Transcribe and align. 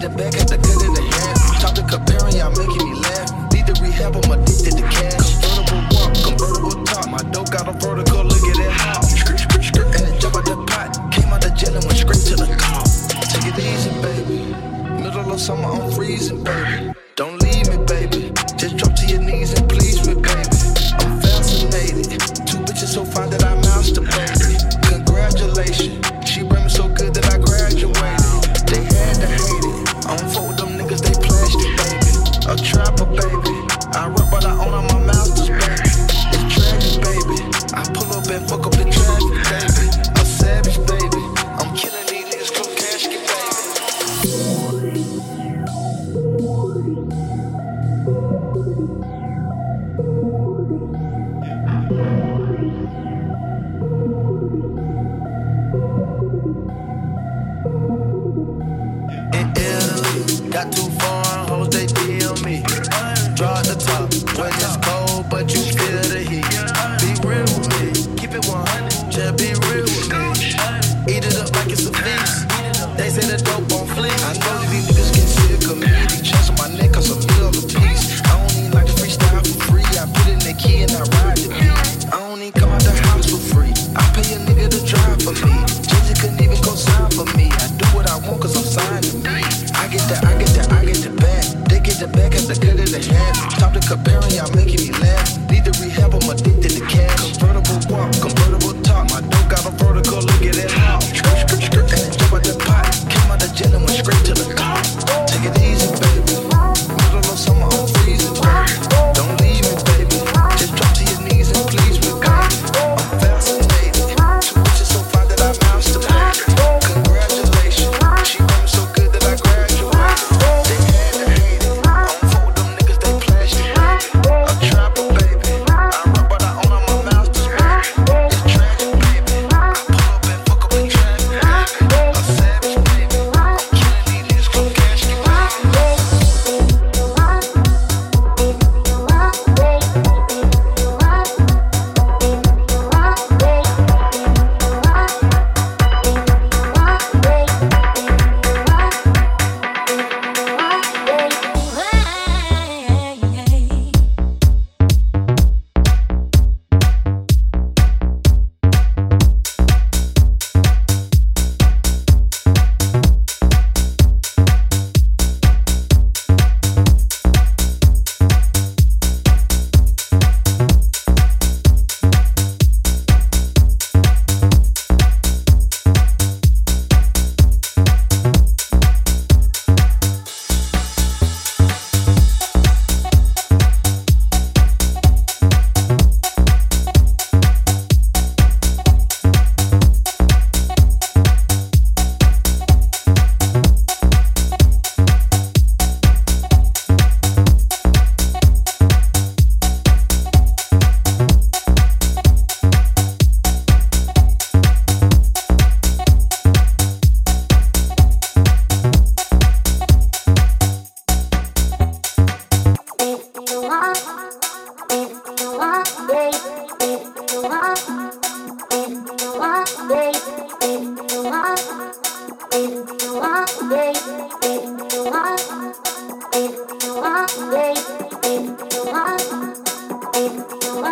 the 0.00 0.08
back 0.10 0.37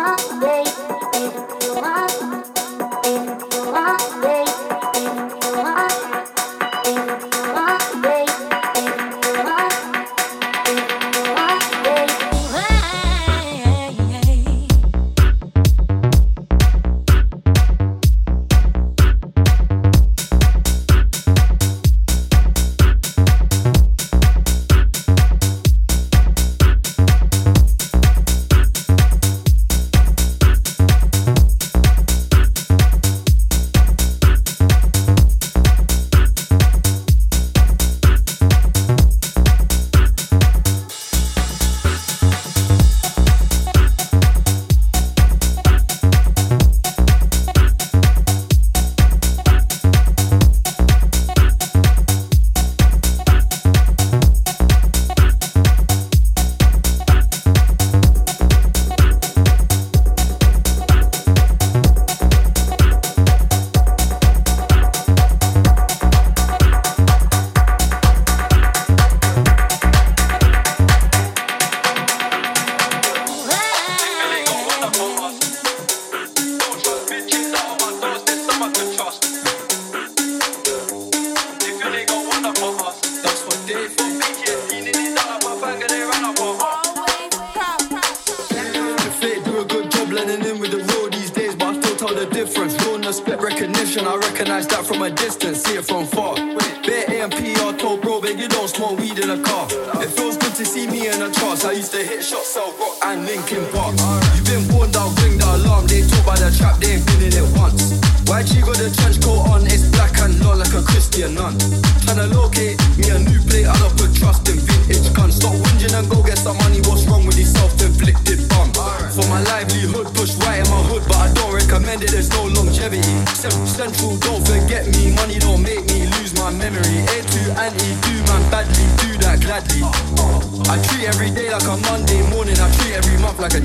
away. 0.07 0.86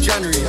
January. 0.03 0.43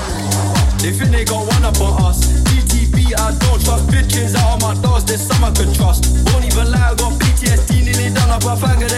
They 0.82 0.92
think 0.92 1.12
they 1.12 1.24
got 1.24 1.46
one 1.46 1.64
up 1.64 1.80
us. 2.02 2.26
DTB, 2.50 3.14
I 3.14 3.38
don't 3.38 3.62
trust. 3.64 3.86
Bitches 3.88 4.36
out 4.36 4.56
of 4.56 4.62
my 4.62 4.74
doors, 4.82 5.06
This 5.06 5.28
summer, 5.28 5.48
I 5.48 5.52
could 5.54 5.74
trust. 5.76 6.10
Won't 6.34 6.46
even 6.46 6.72
lie, 6.72 6.90
I 6.92 6.96
got 6.96 7.14
PTSD, 7.22 7.86
nearly 7.86 8.14
done 8.14 8.32
up 8.32 8.42
a 8.44 8.58
faggot. 8.58 8.93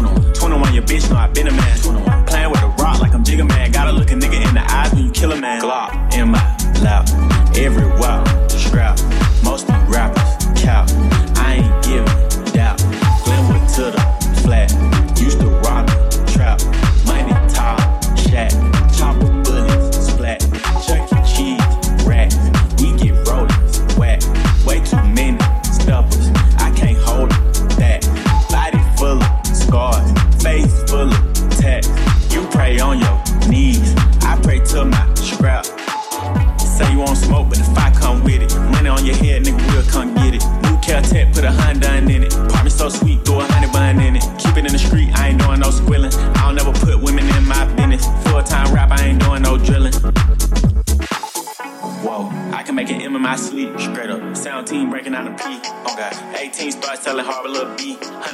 21. 0.00 0.32
21, 0.34 0.74
your 0.74 0.82
bitch 0.84 1.10
know 1.10 1.16
I 1.16 1.28
been 1.28 1.48
a 1.48 1.52
man. 1.52 1.78
21. 1.78 2.24
Playing 2.26 2.50
with 2.50 2.62
a 2.62 2.68
rock 2.68 3.00
like 3.00 3.12
I'm 3.12 3.24
Jigga 3.24 3.46
Man. 3.46 3.70
Gotta 3.70 3.92
look 3.92 4.10
a 4.10 4.14
nigga 4.14 4.46
in 4.48 4.54
the 4.54 4.64
eyes 4.72 4.92
when 4.92 5.04
you 5.04 5.10
kill 5.10 5.32
a 5.32 5.40
man. 5.40 5.60
Glock. 5.60 5.99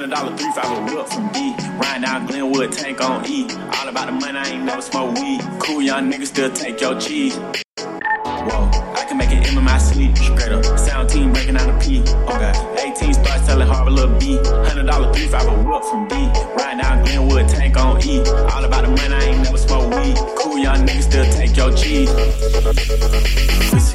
Hundred 0.06 0.18
dollar 0.22 0.36
three 0.36 0.52
five 0.52 0.70
a 0.70 0.94
whip 0.94 1.08
from 1.08 1.32
D. 1.32 1.52
Riding 1.82 2.04
out 2.04 2.28
Glenwood 2.28 2.70
tank 2.70 3.00
on 3.00 3.26
E. 3.28 3.48
All 3.74 3.88
about 3.88 4.06
the 4.06 4.12
money, 4.12 4.38
I 4.38 4.44
ain't 4.50 4.62
never 4.62 4.80
smoke 4.80 5.18
weed. 5.18 5.40
Cool 5.58 5.82
young 5.82 6.12
niggas 6.12 6.28
still 6.28 6.48
take 6.52 6.80
your 6.80 6.96
cheese. 7.00 7.34
Whoa, 7.34 8.70
I 8.94 9.04
can 9.08 9.18
make 9.18 9.32
an 9.32 9.44
M 9.44 9.58
in 9.58 9.64
my 9.64 9.78
sleep. 9.78 10.16
Straight 10.16 10.52
up, 10.52 10.64
sound 10.78 11.08
team 11.08 11.32
breaking 11.32 11.56
out 11.56 11.68
a 11.68 11.76
P. 11.84 12.04
Oh 12.06 12.38
god, 12.38 12.78
18 12.78 13.14
start 13.14 13.40
selling 13.46 13.66
Harvard 13.66 13.94
little 13.94 14.16
B. 14.20 14.36
Hundred 14.68 14.86
dollar 14.86 15.12
three 15.12 15.26
five 15.26 15.48
a 15.48 15.50
whip 15.50 15.82
from 15.82 16.06
D. 16.06 16.14
Riding 16.56 16.82
out 16.82 17.04
Glenwood 17.04 17.48
tank 17.48 17.76
on 17.76 18.00
E. 18.06 18.20
All 18.20 18.64
about 18.64 18.84
the 18.84 18.90
money, 18.90 19.12
I 19.12 19.24
ain't 19.24 19.42
never 19.42 19.58
smoke 19.58 19.92
weed. 19.92 20.16
Cool 20.38 20.58
young 20.58 20.86
niggas 20.86 21.02
still 21.02 21.26
take 21.32 21.56
your 21.56 21.74
cheese. 21.74 22.12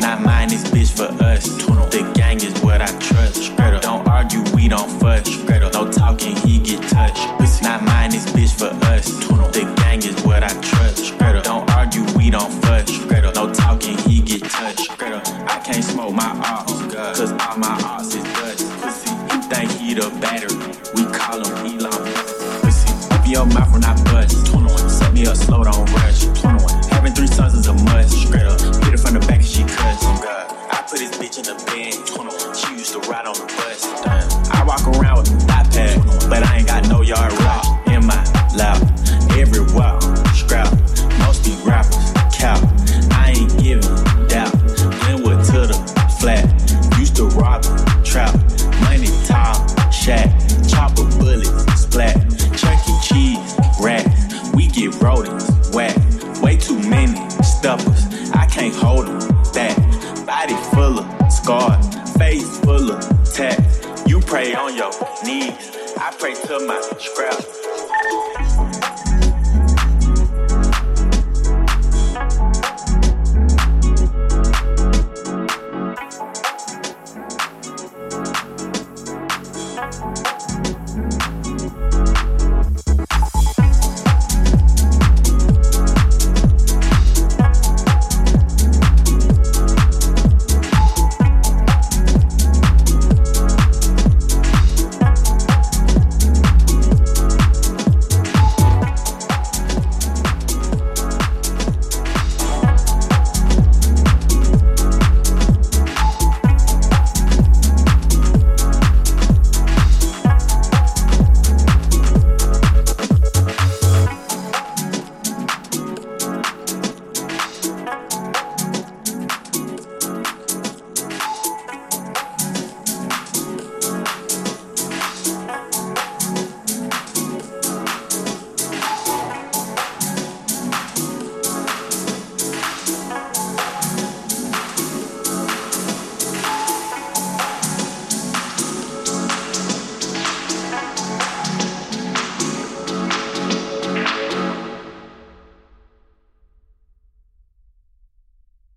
Not 0.01 0.21
mine. 0.23 0.49
on 33.31 33.37
the 33.37 33.53
bus. 33.55 33.85
I 34.51 34.63
walk 34.65 34.85
around 34.87 35.19
with 35.19 35.31
an 35.31 35.39
iPad, 35.47 36.29
but 36.29 36.43
I 36.43 36.57
ain't 36.57 36.67
got 36.67 36.87
no 36.89 37.01
yard. 37.01 37.31